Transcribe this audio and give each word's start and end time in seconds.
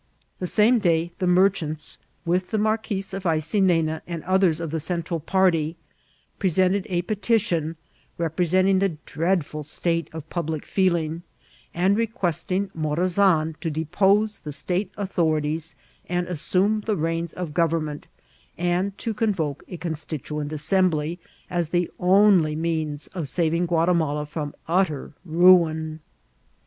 The 0.39 0.47
same 0.47 0.79
day 0.79 1.11
tiie 1.19 1.27
merchants, 1.27 1.99
with 2.25 2.49
the 2.49 2.57
Bfarquis 2.57 3.13
of 3.13 3.21
Aycinena 3.21 4.01
and 4.07 4.23
od^rs 4.23 4.59
of 4.59 4.71
the 4.71 4.79
Central 4.79 5.19
party, 5.19 5.77
presented 6.39 6.87
a 6.89 7.03
petiticm 7.03 7.75
lepte* 8.17 8.37
sentingthe 8.79 8.97
dreadful 9.05 9.61
state 9.61 10.09
of 10.11 10.27
public 10.31 10.65
feeling, 10.65 11.21
and 11.71 11.95
request 11.95 12.51
ing 12.51 12.69
Moraaan 12.75 13.53
to 13.61 13.69
depose 13.69 14.39
the 14.39 14.51
state 14.51 14.91
authorities 14.97 15.75
and 16.09 16.27
assume 16.27 16.81
the 16.81 16.97
reins 16.97 17.31
of 17.33 17.53
government, 17.53 18.07
and 18.57 18.97
to 18.97 19.13
convdie 19.13 19.61
a 19.67 19.77
Constituent 19.77 20.51
Assembly, 20.51 21.19
as 21.47 21.69
the 21.69 21.91
only 21.99 22.55
means 22.55 23.05
of 23.09 23.29
saving 23.29 23.67
GKmtimala 23.67 24.27
firom 24.27 24.53
atter 24.67 25.13
ruin. 25.25 25.99